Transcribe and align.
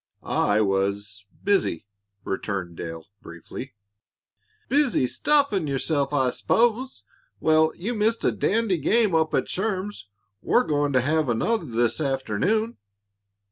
"I 0.23 0.61
was 0.61 1.25
busy," 1.43 1.85
returned 2.23 2.75
Dale, 2.75 3.05
briefly. 3.21 3.75
"Busy 4.67 5.05
stuffing 5.05 5.67
yourself, 5.67 6.11
I 6.11 6.31
s'pose. 6.31 7.03
Well, 7.39 7.71
you 7.75 7.93
missed 7.93 8.25
a 8.25 8.31
dandy 8.31 8.79
game 8.79 9.13
up 9.13 9.31
at 9.35 9.47
Sherm's. 9.47 10.07
We're 10.41 10.63
going 10.63 10.91
to 10.93 11.01
have 11.01 11.29
another 11.29 11.65
this 11.65 12.01
afternoon." 12.01 12.77